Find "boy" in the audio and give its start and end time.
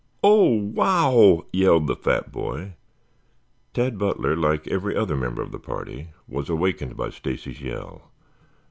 2.31-2.73